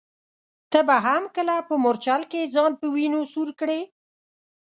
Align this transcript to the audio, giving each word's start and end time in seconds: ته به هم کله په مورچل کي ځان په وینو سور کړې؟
ته 0.71 0.79
به 0.87 0.95
هم 1.05 1.23
کله 1.35 1.55
په 1.67 1.73
مورچل 1.83 2.21
کي 2.31 2.41
ځان 2.53 2.71
په 2.81 2.85
وینو 2.95 3.21
سور 3.33 3.49
کړې؟ 3.59 3.79